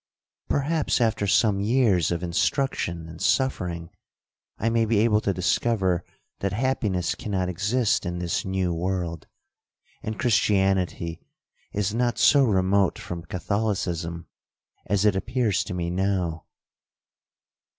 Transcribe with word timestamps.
Perhaps, 0.49 0.99
after 0.99 1.27
some 1.27 1.59
years 1.59 2.09
of 2.09 2.23
instruction 2.23 3.07
and 3.07 3.21
suffering, 3.21 3.91
I 4.57 4.67
may 4.67 4.83
be 4.83 4.97
able 4.97 5.21
to 5.21 5.31
discover 5.31 6.03
that 6.39 6.53
happiness 6.53 7.13
cannot 7.13 7.49
exist 7.49 8.03
in 8.03 8.17
this 8.17 8.43
new 8.43 8.73
world, 8.73 9.27
and 10.01 10.17
Christianity 10.19 11.21
is 11.71 11.93
not 11.93 12.17
so 12.17 12.43
remote 12.43 12.97
from 12.97 13.25
Catholicism 13.25 14.25
as 14.87 15.05
it 15.05 15.15
appears 15.15 15.63
to 15.65 15.75
me 15.75 15.91
now.' 15.91 16.45